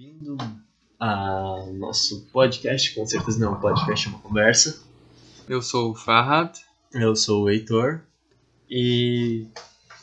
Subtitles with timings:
[0.00, 0.38] bem-vindo
[0.98, 2.94] ao nosso podcast.
[2.94, 4.82] Com certeza não é um podcast, é uma conversa.
[5.46, 6.56] Eu sou o Farhad.
[6.90, 8.00] Eu sou o Heitor.
[8.70, 9.46] E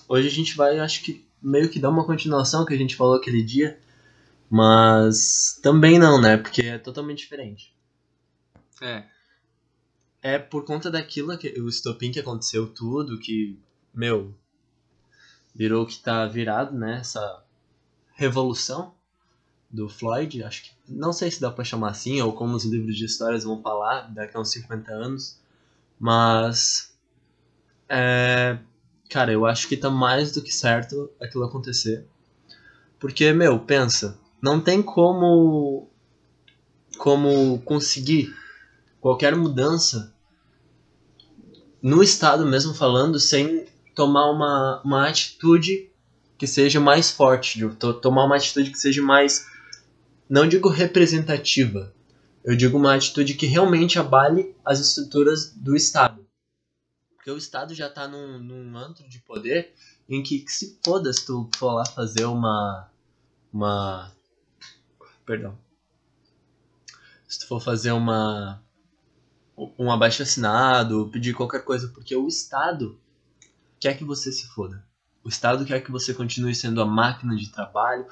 [0.07, 3.15] hoje a gente vai, acho que, meio que dar uma continuação que a gente falou
[3.15, 3.79] aquele dia.
[4.47, 6.37] Mas também não, né?
[6.37, 7.73] Porque é totalmente diferente.
[8.79, 9.03] É.
[10.21, 13.59] É por conta daquilo, que, o estopim que aconteceu tudo, que,
[13.91, 14.31] meu,
[15.55, 16.99] virou o que tá virado, né?
[16.99, 17.43] Essa
[18.13, 18.95] revolução
[19.77, 22.97] do Floyd, acho que não sei se dá para chamar assim ou como os livros
[22.97, 25.39] de histórias vão falar daqui a uns 50 anos,
[25.99, 26.97] mas
[27.87, 28.57] é,
[29.07, 32.05] cara, eu acho que tá mais do que certo aquilo acontecer.
[32.99, 35.87] Porque, meu, pensa, não tem como
[36.97, 38.35] como conseguir
[38.99, 40.11] qualquer mudança
[41.79, 45.91] no estado mesmo falando sem tomar uma, uma atitude
[46.37, 47.67] que seja mais forte,
[48.01, 49.45] tomar uma atitude que seja mais,
[50.29, 51.93] não digo representativa,
[52.43, 56.25] eu digo uma atitude que realmente abale as estruturas do Estado.
[57.15, 59.73] Porque o Estado já está num, num antro de poder
[60.07, 62.89] em que, que se foda se tu for lá fazer uma.
[63.51, 64.11] uma.
[65.25, 65.57] Perdão.
[67.27, 68.63] Se tu for fazer uma.
[69.77, 72.97] um abaixo assinado, pedir qualquer coisa, porque o Estado
[73.79, 74.85] quer que você se foda.
[75.21, 78.07] O Estado quer que você continue sendo a máquina de trabalho,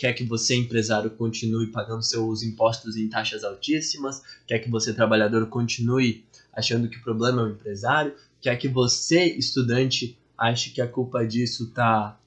[0.00, 5.46] quer que você, empresário, continue pagando seus impostos em taxas altíssimas, quer que você, trabalhador,
[5.48, 10.88] continue achando que o problema é o empresário, quer que você, estudante, ache que a
[10.88, 12.18] culpa disso está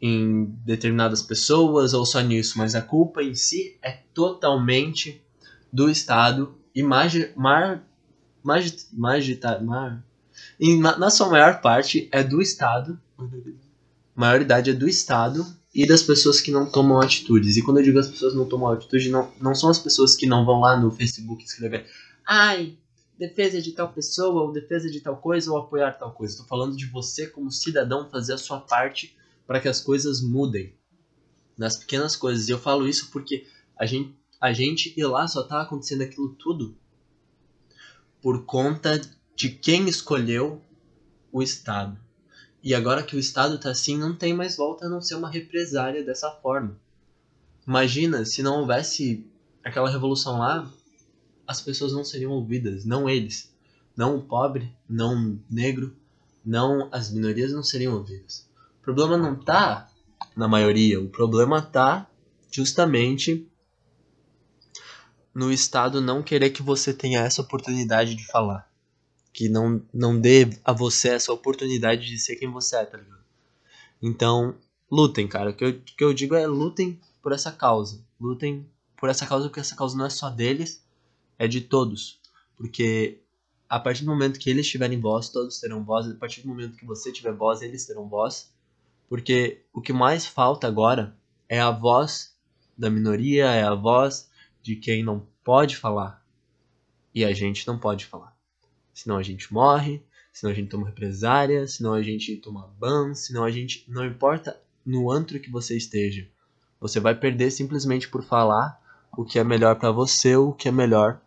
[0.00, 5.20] em determinadas pessoas ou só nisso, mas a culpa em si é totalmente
[5.72, 7.84] do Estado e magi, mar,
[8.40, 10.00] magi, magita, mar,
[10.60, 13.00] e na, na sua maior parte é do Estado
[14.14, 17.56] maioridade é do Estado e das pessoas que não tomam atitudes.
[17.56, 20.26] E quando eu digo as pessoas não tomam atitude, não, não são as pessoas que
[20.26, 21.86] não vão lá no Facebook escrever
[22.26, 22.76] ai,
[23.18, 26.32] defesa de tal pessoa, ou defesa de tal coisa, ou apoiar tal coisa.
[26.32, 30.74] Estou falando de você como cidadão fazer a sua parte para que as coisas mudem.
[31.56, 32.48] Nas pequenas coisas.
[32.48, 33.46] E eu falo isso porque
[33.78, 36.76] a gente, a gente ir lá só tá acontecendo aquilo tudo
[38.20, 39.00] por conta
[39.36, 40.60] de quem escolheu
[41.30, 41.98] o Estado.
[42.64, 45.28] E agora que o Estado tá assim, não tem mais volta a não ser uma
[45.28, 46.80] represária dessa forma.
[47.68, 49.30] Imagina se não houvesse
[49.62, 50.72] aquela revolução lá,
[51.46, 53.54] as pessoas não seriam ouvidas, não eles.
[53.94, 55.94] Não o pobre, não o negro,
[56.42, 58.48] não as minorias não seriam ouvidas.
[58.80, 59.90] O problema não tá
[60.34, 62.10] na maioria, o problema tá
[62.50, 63.46] justamente
[65.34, 68.73] no Estado não querer que você tenha essa oportunidade de falar
[69.34, 73.24] que não, não dê a você essa oportunidade de ser quem você é, tá ligado?
[74.00, 74.54] Então,
[74.88, 75.50] lutem, cara.
[75.50, 78.00] O que eu, que eu digo é lutem por essa causa.
[78.18, 78.64] Lutem
[78.96, 80.86] por essa causa, porque essa causa não é só deles,
[81.36, 82.20] é de todos.
[82.56, 83.18] Porque
[83.68, 86.06] a partir do momento que eles tiverem voz, todos terão voz.
[86.08, 88.54] A partir do momento que você tiver voz, eles terão voz.
[89.08, 91.18] Porque o que mais falta agora
[91.48, 92.36] é a voz
[92.78, 94.30] da minoria, é a voz
[94.62, 96.24] de quem não pode falar.
[97.12, 98.34] E a gente não pode falar
[98.94, 100.00] senão a gente morre,
[100.32, 103.84] senão a gente toma represária, senão a gente toma ban, senão a gente.
[103.88, 106.26] Não importa no antro que você esteja,
[106.80, 108.80] você vai perder simplesmente por falar
[109.16, 111.20] o que é melhor para você, o que é melhor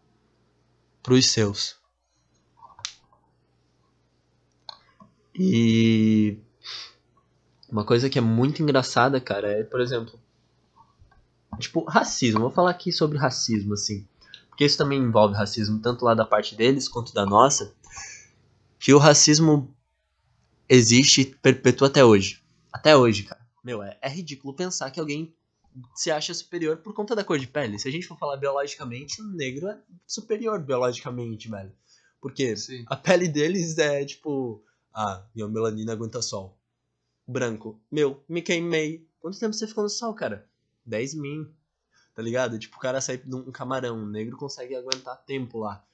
[1.04, 1.76] para os seus.
[5.36, 6.40] E
[7.70, 10.20] uma coisa que é muito engraçada, cara, é, por exemplo,
[11.60, 12.40] tipo, racismo.
[12.40, 14.08] Vou falar aqui sobre racismo, assim
[14.58, 17.76] porque isso também envolve racismo, tanto lá da parte deles quanto da nossa,
[18.80, 19.72] que o racismo
[20.68, 22.42] existe e perpetua até hoje.
[22.74, 23.40] Até hoje, cara.
[23.64, 25.32] Meu, é, é ridículo pensar que alguém
[25.94, 27.78] se acha superior por conta da cor de pele.
[27.78, 31.72] Se a gente for falar biologicamente, o negro é superior biologicamente, velho.
[32.20, 32.84] Porque Sim.
[32.88, 36.58] a pele deles é tipo, ah, minha melanina aguenta sol.
[37.28, 39.08] Branco, meu, me queimei.
[39.20, 40.50] Quanto tempo você ficou no sol, cara?
[40.84, 41.48] 10 min
[42.18, 42.58] tá ligado?
[42.58, 45.86] Tipo, o cara sai de um camarão, um negro consegue aguentar tempo lá.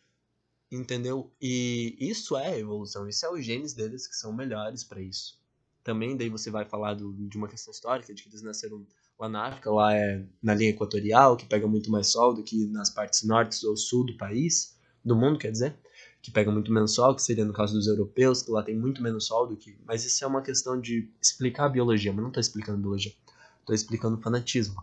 [0.72, 1.30] Entendeu?
[1.40, 5.38] E isso é evolução, isso é os genes deles que são melhores para isso.
[5.84, 8.88] Também daí você vai falar do, de uma questão histórica, de que eles nasceram
[9.20, 12.68] lá na África, lá é na linha equatorial, que pega muito mais sol do que
[12.68, 15.76] nas partes norte ou sul do país, do mundo, quer dizer,
[16.22, 19.04] que pega muito menos sol, que seria no caso dos europeus, que lá tem muito
[19.04, 19.78] menos sol do que.
[19.86, 23.12] Mas isso é uma questão de explicar a biologia, mas não tô explicando biologia,
[23.66, 24.82] tô explicando fanatismo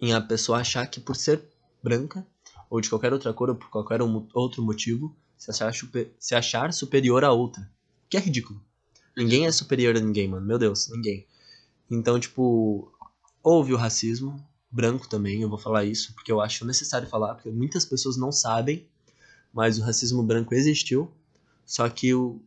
[0.00, 1.42] em a pessoa achar que por ser
[1.82, 2.26] branca
[2.68, 5.72] ou de qualquer outra cor ou por qualquer outro motivo se achar,
[6.18, 7.68] se achar superior a outra.
[8.08, 8.62] Que é ridículo.
[9.16, 10.46] Ninguém é superior a ninguém, mano.
[10.46, 11.26] Meu Deus, ninguém.
[11.90, 12.92] Então, tipo,
[13.42, 17.50] houve o racismo, branco também, eu vou falar isso porque eu acho necessário falar, porque
[17.50, 18.86] muitas pessoas não sabem,
[19.52, 21.10] mas o racismo branco existiu,
[21.66, 22.40] só que o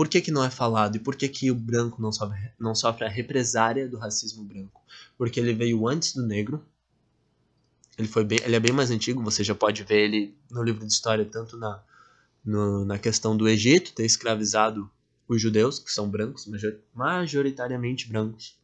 [0.00, 2.74] por que, que não é falado e por que, que o branco não sofre, não
[2.74, 4.80] sofre a represária do racismo branco?
[5.18, 6.64] Porque ele veio antes do negro,
[7.98, 10.86] ele, foi bem, ele é bem mais antigo, você já pode ver ele no livro
[10.86, 11.82] de história, tanto na,
[12.42, 14.90] no, na questão do Egito ter escravizado
[15.28, 16.48] os judeus, que são brancos,
[16.94, 18.56] majoritariamente brancos,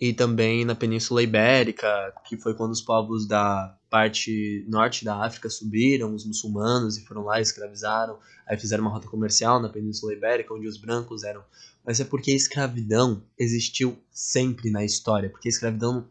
[0.00, 5.50] e também na Península Ibérica, que foi quando os povos da parte norte da África
[5.50, 10.14] subiram, os muçulmanos, e foram lá e escravizaram, aí fizeram uma rota comercial na Península
[10.14, 11.44] Ibérica, onde os brancos eram.
[11.84, 16.08] Mas é porque a escravidão existiu sempre na história, porque a escravidão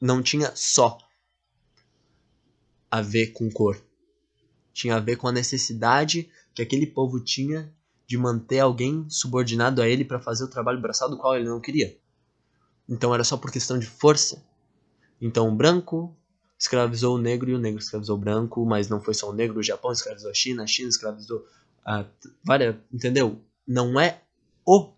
[0.00, 0.98] não tinha só
[2.90, 3.80] a ver com cor,
[4.72, 7.72] tinha a ver com a necessidade que aquele povo tinha
[8.04, 11.60] de manter alguém subordinado a ele para fazer o trabalho braçal do qual ele não
[11.60, 11.96] queria.
[12.88, 14.42] Então era só por questão de força.
[15.20, 16.14] Então o branco
[16.58, 19.60] escravizou o negro e o negro escravizou o branco, mas não foi só o negro,
[19.60, 21.46] o Japão escravizou a China, a China escravizou
[21.84, 22.04] a
[22.44, 23.40] várias, entendeu?
[23.66, 24.22] Não é
[24.64, 24.92] o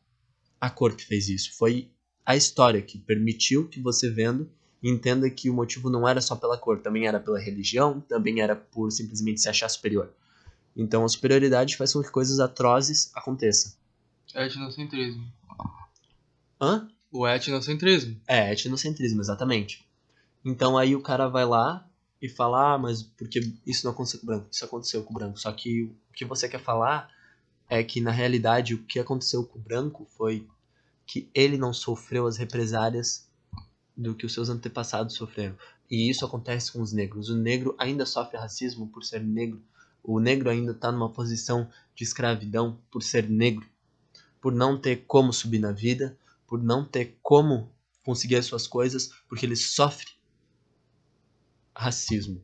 [0.60, 1.90] a cor que fez isso, foi
[2.26, 4.50] a história que permitiu que você vendo
[4.82, 8.54] entenda que o motivo não era só pela cor, também era pela religião, também era
[8.54, 10.12] por simplesmente se achar superior.
[10.76, 13.72] Então a superioridade faz com que coisas atrozes aconteçam.
[14.34, 15.26] Etnocentrismo.
[16.60, 16.88] Hã?
[17.10, 18.20] O etnocentrismo.
[18.26, 19.86] É, etnocentrismo, exatamente.
[20.44, 21.88] Então aí o cara vai lá
[22.20, 24.48] e fala, ah, mas porque isso não aconteceu com o branco?
[24.50, 25.38] Isso aconteceu com o branco.
[25.38, 27.10] Só que o que você quer falar
[27.68, 30.46] é que na realidade o que aconteceu com o branco foi
[31.06, 33.28] que ele não sofreu as represárias
[33.96, 35.56] do que os seus antepassados sofreram.
[35.90, 37.30] E isso acontece com os negros.
[37.30, 39.62] O negro ainda sofre racismo por ser negro.
[40.02, 43.66] O negro ainda está numa posição de escravidão por ser negro,
[44.40, 46.16] por não ter como subir na vida,
[46.48, 47.70] por não ter como
[48.02, 50.08] conseguir as suas coisas, porque ele sofre
[51.76, 52.42] racismo.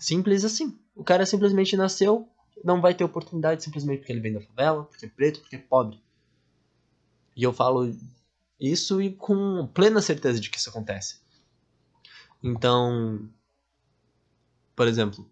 [0.00, 0.76] Simples assim.
[0.96, 2.28] O cara simplesmente nasceu,
[2.64, 5.60] não vai ter oportunidade simplesmente porque ele vem da favela, porque é preto, porque é
[5.60, 6.02] pobre.
[7.36, 7.94] E eu falo
[8.58, 11.20] isso e com plena certeza de que isso acontece.
[12.42, 13.28] Então,
[14.74, 15.28] por exemplo,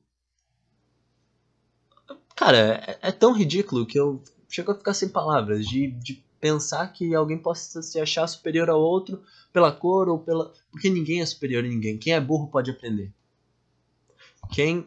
[2.37, 6.87] cara, é, é tão ridículo que eu chego a ficar sem palavras de, de pensar
[6.93, 9.21] que alguém possa se achar superior ao outro
[9.53, 10.53] pela cor ou pela.
[10.71, 11.99] Porque ninguém é superior a ninguém.
[11.99, 13.13] Quem é burro pode aprender.
[14.53, 14.87] Quem.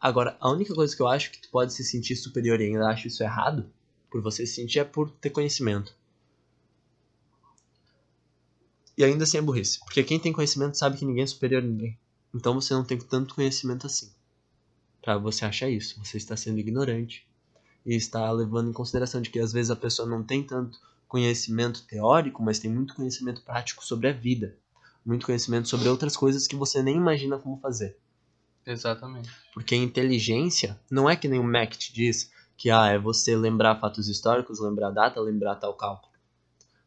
[0.00, 2.86] Agora, a única coisa que eu acho que tu pode se sentir superior e ainda
[2.88, 3.68] acho isso errado,
[4.08, 5.96] por você se sentir, é por ter conhecimento.
[8.96, 9.80] E ainda assim é burrice.
[9.80, 11.98] Porque quem tem conhecimento sabe que ninguém é superior a ninguém.
[12.32, 14.12] Então você não tem tanto conhecimento assim.
[15.00, 15.98] Pra você achar isso.
[16.04, 17.26] Você está sendo ignorante
[17.84, 21.84] e está levando em consideração de que às vezes a pessoa não tem tanto conhecimento
[21.84, 24.56] teórico, mas tem muito conhecimento prático sobre a vida,
[25.04, 27.98] muito conhecimento sobre outras coisas que você nem imagina como fazer.
[28.64, 29.28] Exatamente.
[29.52, 33.80] Porque inteligência não é que nem o Mac te diz que ah, é você lembrar
[33.80, 36.12] fatos históricos, lembrar data, lembrar tal cálculo.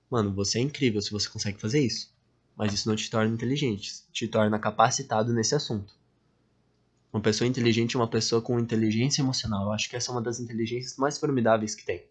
[0.09, 2.13] Mano, você é incrível se você consegue fazer isso.
[2.55, 5.93] Mas isso não te torna inteligente, te torna capacitado nesse assunto.
[7.15, 9.67] Uma pessoa inteligente é uma pessoa com inteligência emocional.
[9.67, 12.03] Eu acho que essa é uma das inteligências mais formidáveis que tem.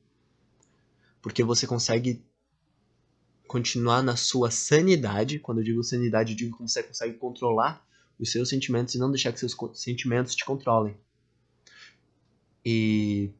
[1.20, 2.24] Porque você consegue
[3.46, 5.38] continuar na sua sanidade.
[5.38, 7.86] Quando eu digo sanidade, eu digo que você consegue controlar
[8.18, 10.96] os seus sentimentos e não deixar que seus sentimentos te controlem.
[12.64, 13.30] E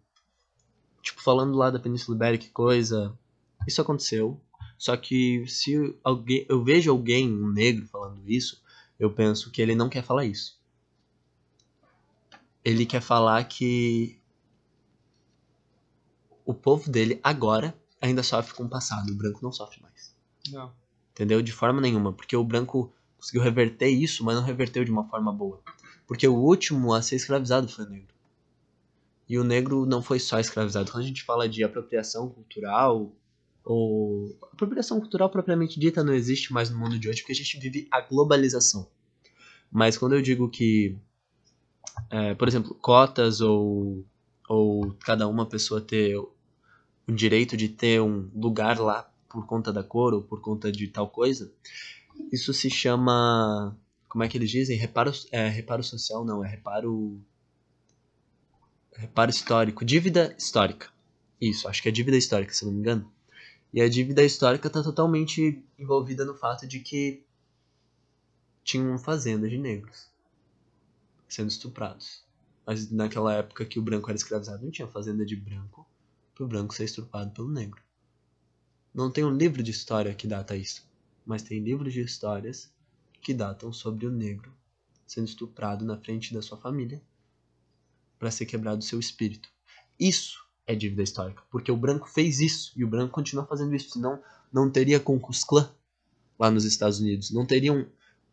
[1.01, 3.19] tipo falando lá da Península Ibérica, coisa,
[3.67, 4.39] isso aconteceu.
[4.77, 8.63] Só que se alguém, eu vejo alguém, um negro, falando isso,
[9.01, 10.63] eu penso que ele não quer falar isso
[12.65, 14.19] ele quer falar que
[16.45, 20.15] o povo dele agora ainda sofre com o passado, o branco não sofre mais.
[20.51, 20.73] Não.
[21.13, 21.41] Entendeu?
[21.43, 25.33] De forma nenhuma, porque o branco conseguiu reverter isso, mas não reverteu de uma forma
[25.33, 25.63] boa.
[26.07, 28.15] Porque o último a ser escravizado foi o negro.
[29.29, 30.91] E o negro não foi só escravizado.
[30.91, 33.11] Quando a gente fala de apropriação cultural,
[33.65, 37.59] ou apropriação cultural propriamente dita não existe mais no mundo de hoje, porque a gente
[37.59, 38.87] vive a globalização.
[39.73, 40.99] Mas quando eu digo que
[42.11, 44.05] é, por exemplo, cotas ou,
[44.49, 46.33] ou cada uma pessoa ter o
[47.09, 51.09] direito de ter um lugar lá por conta da cor ou por conta de tal
[51.09, 51.53] coisa,
[52.33, 53.77] isso se chama.
[54.09, 54.79] Como é que eles dizem?
[54.79, 57.21] Reparo, é, reparo social, não, é reparo.
[58.93, 59.85] Reparo histórico.
[59.85, 60.89] Dívida histórica.
[61.41, 63.11] Isso, acho que é dívida histórica, se não me engano.
[63.73, 67.25] E a dívida histórica está totalmente envolvida no fato de que
[68.63, 70.14] tinham fazendas de negros
[71.35, 72.25] sendo estuprados.
[72.67, 75.87] Mas naquela época que o branco era escravizado, não tinha fazenda de branco
[76.35, 77.83] para o branco ser estuprado pelo negro.
[78.95, 80.89] Não tem um livro de história que data isso.
[81.27, 82.71] mas tem livros de histórias
[83.21, 84.53] que datam sobre o negro
[85.07, 87.03] sendo estuprado na frente da sua família
[88.19, 89.49] para ser quebrado seu espírito.
[89.99, 93.91] Isso é dívida histórica, porque o branco fez isso e o branco continua fazendo isso,
[93.91, 94.23] senão
[94.53, 95.75] não teria Klan
[96.39, 97.87] lá nos Estados Unidos, não teriam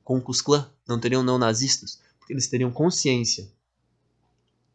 [0.03, 3.51] Klan, não teriam neonazistas, porque eles teriam consciência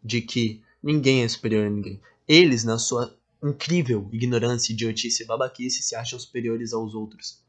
[0.05, 2.01] de que ninguém é superior a ninguém.
[2.29, 7.43] Eles, na sua incrível ignorância, idiotice e babaquice, se acham superiores aos outros.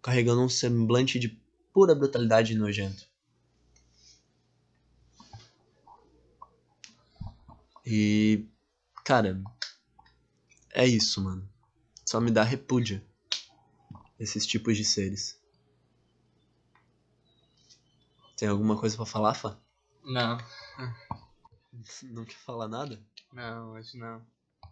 [0.00, 1.40] Carregando um semblante de
[1.72, 3.06] pura brutalidade e nojento.
[7.84, 8.46] E.
[9.04, 9.42] Cara.
[10.72, 11.48] É isso, mano.
[12.04, 13.04] Só me dá repúdia.
[14.18, 15.40] Esses tipos de seres.
[18.36, 19.58] Tem alguma coisa para falar, Fá?
[20.04, 20.36] Não.
[22.02, 23.02] Não quer falar nada?
[23.32, 24.22] Não, acho não.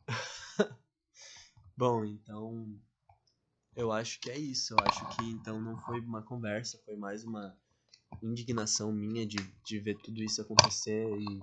[1.76, 2.78] Bom, então.
[3.74, 4.74] Eu acho que é isso.
[4.74, 7.56] Eu acho que então não foi uma conversa, foi mais uma
[8.22, 11.40] indignação minha de, de ver tudo isso acontecer e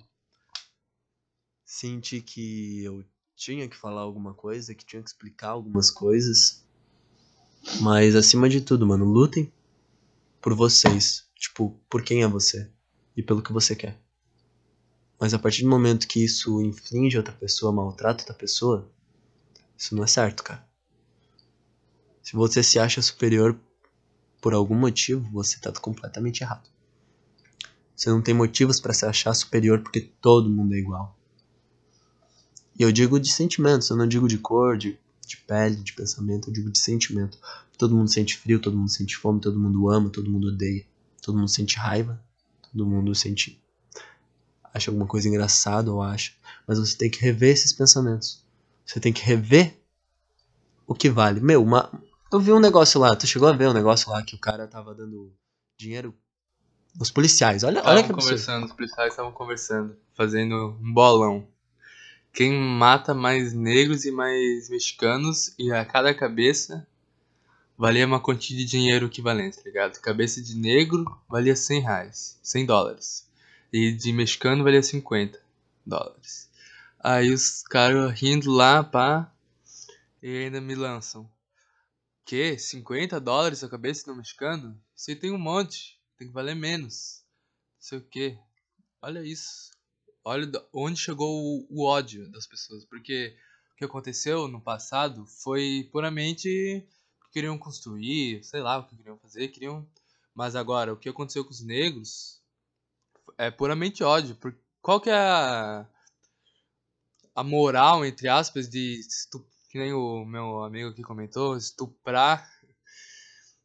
[1.65, 3.03] senti que eu
[3.35, 6.63] tinha que falar alguma coisa, que tinha que explicar algumas coisas.
[7.81, 9.51] Mas acima de tudo, mano, lutem
[10.41, 11.25] por vocês.
[11.35, 12.69] Tipo, por quem é você
[13.15, 13.99] e pelo que você quer.
[15.19, 18.91] Mas a partir do momento que isso inflige outra pessoa, maltrata outra pessoa,
[19.77, 20.67] isso não é certo, cara.
[22.23, 23.59] Se você se acha superior
[24.41, 26.69] por algum motivo, você tá completamente errado.
[27.95, 31.15] Você não tem motivos para se achar superior porque todo mundo é igual.
[32.77, 34.97] E eu digo de sentimentos, eu não digo de cor, de,
[35.31, 37.37] de pele, de pensamento, eu digo de sentimento.
[37.77, 40.85] Todo mundo sente frio, todo mundo sente fome, todo mundo ama, todo mundo odeia.
[41.21, 42.21] Todo mundo sente raiva,
[42.71, 43.61] todo mundo sente.
[44.73, 46.33] acha alguma coisa engraçada ou acha.
[46.67, 48.43] Mas você tem que rever esses pensamentos.
[48.85, 49.79] Você tem que rever
[50.85, 51.39] o que vale.
[51.39, 51.91] Meu, uma...
[52.31, 54.67] eu vi um negócio lá, tu chegou a ver um negócio lá que o cara
[54.67, 55.33] tava dando
[55.77, 56.13] dinheiro.
[56.99, 58.21] Os policiais, olha, olha que Estavam absurdo.
[58.21, 61.47] conversando, os policiais estavam conversando, fazendo um bolão.
[62.33, 66.87] Quem mata mais negros e mais mexicanos e a cada cabeça
[67.77, 69.99] valia uma quantia de dinheiro equivalente, tá ligado?
[69.99, 73.27] Cabeça de negro valia 100 reais, 100 dólares.
[73.73, 75.39] E de mexicano valia 50
[75.85, 76.49] dólares.
[76.99, 79.31] Aí os caras rindo lá, pá,
[80.21, 81.29] e ainda me lançam.
[82.23, 82.57] Que?
[82.57, 84.79] 50 dólares a cabeça do mexicano?
[84.95, 87.23] Você tem um monte, tem que valer menos.
[87.75, 88.37] Não sei o que.
[89.01, 89.70] Olha isso.
[90.23, 92.85] Olha onde chegou o, ódio das pessoas.
[92.85, 93.35] Porque
[93.73, 96.47] o que aconteceu no passado foi puramente
[97.25, 99.87] que queriam construir, sei lá o que queriam fazer, queriam.
[100.33, 102.41] Mas agora, o que aconteceu com os negros
[103.37, 104.35] é puramente ódio.
[104.35, 104.55] Por...
[104.81, 105.87] Qual que é a,
[107.35, 109.01] a moral, entre aspas, de
[109.69, 112.45] que nem o meu amigo aqui comentou, estuprar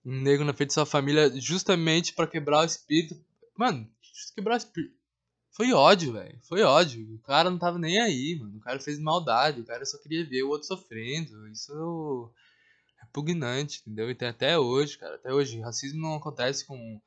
[0.04, 3.20] um negro na frente de sua família justamente pra quebrar o espírito.
[3.58, 3.90] Mano,
[4.32, 4.94] quebrar o espírito.
[5.56, 6.38] Foi ódio, velho.
[6.42, 7.14] Foi ódio.
[7.14, 8.58] O cara não tava nem aí, mano.
[8.58, 9.62] O cara fez maldade.
[9.62, 11.48] O cara só queria ver o outro sofrendo.
[11.48, 12.30] Isso
[12.98, 14.10] é repugnante, entendeu?
[14.10, 15.14] E tem até hoje, cara.
[15.14, 15.58] Até hoje.
[15.60, 17.00] Racismo não acontece com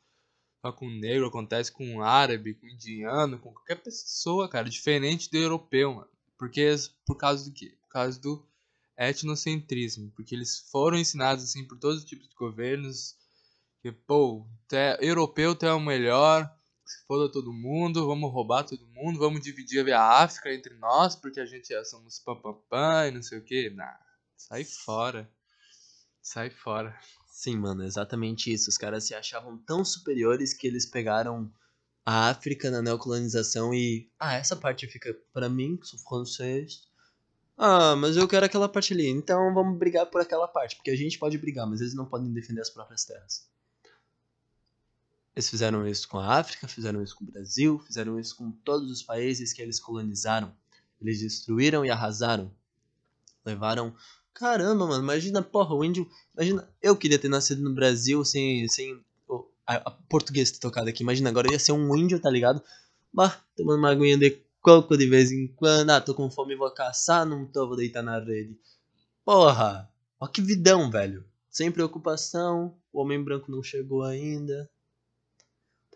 [0.65, 4.68] só com negro, acontece com árabe, com indiano, com qualquer pessoa, cara.
[4.68, 6.10] Diferente do europeu, mano.
[6.36, 6.75] Porque,
[7.06, 7.77] por causa do quê?
[7.84, 8.44] Por causa do
[8.98, 10.12] etnocentrismo.
[10.15, 13.15] Porque eles foram ensinados, assim, por todos os tipos de governos.
[13.84, 16.51] Que, pô, tu é europeu, tu é o melhor
[16.89, 21.39] se foda todo mundo, vamos roubar todo mundo, vamos dividir a África entre nós, porque
[21.39, 23.69] a gente é, somos pampam e não sei o que.
[23.69, 23.96] Nah,
[24.36, 25.29] sai fora.
[26.19, 27.00] Sai fora.
[27.27, 28.72] Sim, mano, exatamente isso.
[28.72, 31.53] Os caras se achavam tão superiores que eles pegaram
[32.03, 34.10] a África na neocolonização e.
[34.19, 36.88] Ah, essa parte fica pra mim, que sou francês.
[37.55, 39.08] Ah, mas eu quero aquela parte ali.
[39.08, 40.75] Então vamos brigar por aquela parte.
[40.75, 43.48] Porque a gente pode brigar, mas eles não podem defender as próprias terras.
[45.36, 48.91] Eles fizeram isso com a África, fizeram isso com o Brasil, fizeram isso com todos
[48.91, 50.53] os países que eles colonizaram.
[51.01, 52.51] Eles destruíram e arrasaram.
[53.45, 53.95] Levaram.
[54.33, 56.09] Caramba, mano, imagina, porra, o índio.
[56.36, 58.67] Imagina, eu queria ter nascido no Brasil sem.
[58.67, 59.01] sem
[59.65, 61.03] a, a português ter tocado aqui.
[61.03, 62.62] Imagina, agora eu ia ser um índio, tá ligado?
[63.13, 65.91] Bah, tomando uma aguinha de coco de vez em quando.
[65.91, 68.57] Ah, tô com fome, vou caçar, não tô, vou deitar na rede.
[69.24, 71.24] Porra, ó que vidão, velho.
[71.50, 74.69] Sem preocupação, o homem branco não chegou ainda.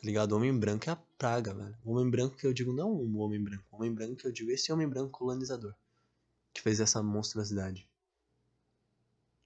[0.03, 0.33] Ligado?
[0.33, 1.77] O homem branco é a praga, velho.
[1.85, 3.63] O homem branco que eu digo, não o homem branco.
[3.71, 5.73] O homem branco que eu digo, esse homem branco colonizador.
[6.53, 7.87] Que fez essa monstruosidade.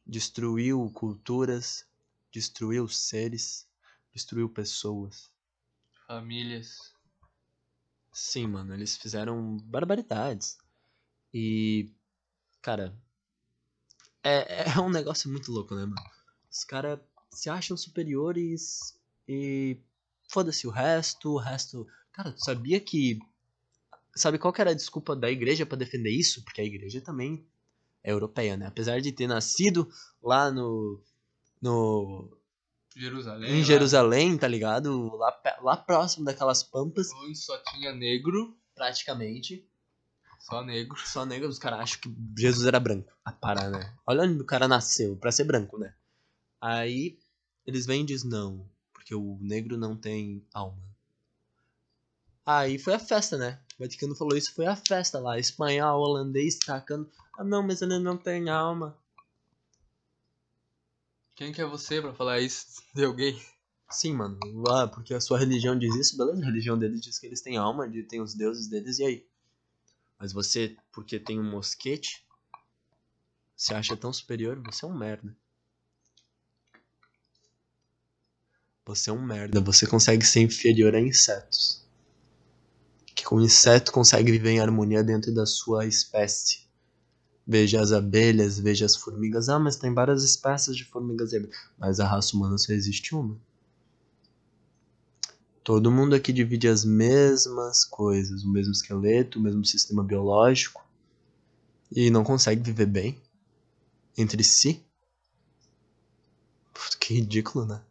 [0.05, 1.85] Destruiu culturas,
[2.31, 3.67] destruiu seres,
[4.11, 5.29] destruiu pessoas.
[6.07, 6.91] Famílias.
[8.11, 10.57] Sim, mano, eles fizeram barbaridades.
[11.31, 11.91] E,
[12.63, 12.97] cara,
[14.23, 16.01] é, é um negócio muito louco, né, mano?
[16.49, 16.99] Os caras
[17.29, 19.77] se acham superiores e
[20.27, 21.87] foda-se o resto, o resto.
[22.11, 23.19] Cara, tu sabia que.
[24.15, 26.43] Sabe qual que era a desculpa da igreja para defender isso?
[26.43, 27.45] Porque a igreja também
[28.03, 28.65] é europeia, né?
[28.67, 29.89] Apesar de ter nascido
[30.21, 31.01] lá no.
[31.61, 32.37] no
[32.95, 33.51] Jerusalém.
[33.51, 35.15] em lá, Jerusalém, tá ligado?
[35.15, 39.63] Lá, lá próximo daquelas pampas, Onde só tinha negro, praticamente.
[40.39, 40.97] só negro.
[41.05, 43.13] Só negro, os caras acham que Jesus era branco.
[43.23, 43.95] A parar, né?
[44.05, 45.93] Olha onde o cara nasceu, pra ser branco, né?
[46.59, 47.19] Aí
[47.67, 48.67] eles vêm e dizem não,
[49.07, 50.83] porque o negro não tem alma.
[52.45, 53.57] Aí foi a festa, né?
[53.79, 55.39] O Vaticano falou isso, foi a festa lá.
[55.39, 57.09] Espanhol, holandês, tacando.
[57.37, 58.97] Ah não, mas ele não tem alma.
[61.35, 63.41] Quem que é você pra falar isso de alguém?
[63.89, 64.37] Sim, mano.
[64.69, 66.41] Ah, porque a sua religião diz isso, beleza?
[66.41, 69.27] A religião deles diz que eles têm alma, tem os deuses deles, e aí?
[70.19, 72.25] Mas você, porque tem um mosquete,
[73.55, 75.33] se acha tão superior, você é um merda.
[78.87, 81.85] Você é um merda, você consegue ser inferior a insetos.
[83.13, 86.65] Que com inseto consegue viver em harmonia dentro da sua espécie.
[87.45, 89.49] Veja as abelhas, veja as formigas.
[89.49, 91.57] Ah, mas tem várias espécies de formigas e abelhas.
[91.77, 93.37] Mas a raça humana só existe uma.
[95.65, 100.87] Todo mundo aqui divide as mesmas coisas, o mesmo esqueleto, o mesmo sistema biológico
[101.91, 103.21] e não consegue viver bem
[104.17, 104.81] entre si.
[106.73, 107.81] Puta, Que ridículo, né?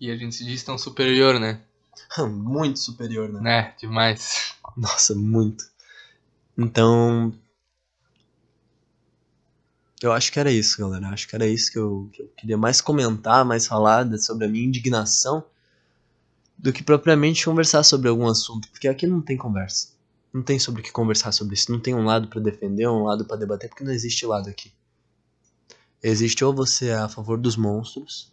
[0.00, 1.60] E a gente se diz tão superior, né?
[2.26, 3.40] Muito superior, né?
[3.40, 3.74] Né?
[3.78, 4.54] Demais.
[4.74, 5.64] Nossa, muito.
[6.56, 7.32] Então.
[10.02, 11.08] Eu acho que era isso, galera.
[11.08, 14.48] Acho que era isso que eu, que eu queria mais comentar, mais falar sobre a
[14.48, 15.44] minha indignação,
[16.56, 19.88] do que propriamente conversar sobre algum assunto, porque aqui não tem conversa.
[20.32, 21.70] Não tem sobre o que conversar sobre isso.
[21.70, 24.72] Não tem um lado pra defender, um lado pra debater, porque não existe lado aqui.
[26.02, 28.32] Existe ou você é a favor dos monstros,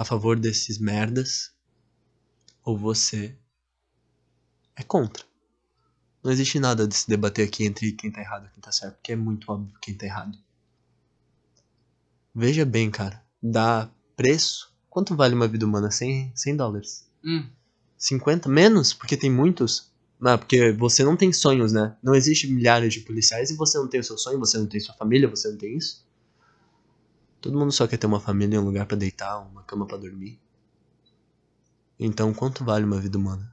[0.00, 1.52] a favor desses merdas,
[2.64, 3.36] ou você
[4.74, 5.22] é contra.
[6.24, 8.94] Não existe nada de se debater aqui entre quem tá errado e quem tá certo,
[8.94, 10.38] porque é muito óbvio quem tá errado.
[12.34, 14.72] Veja bem, cara, dá preço.
[14.88, 15.90] Quanto vale uma vida humana?
[15.90, 17.06] 100, 100 dólares.
[17.22, 17.46] Hum,
[17.98, 18.48] 50?
[18.48, 18.94] Menos?
[18.94, 19.92] Porque tem muitos?
[20.18, 21.94] Não, porque você não tem sonhos, né?
[22.02, 24.80] Não existe milhares de policiais e você não tem o seu sonho, você não tem
[24.80, 26.02] sua família, você não tem isso.
[27.40, 30.38] Todo mundo só quer ter uma família, um lugar pra deitar, uma cama pra dormir.
[31.98, 33.50] Então, quanto vale uma vida humana?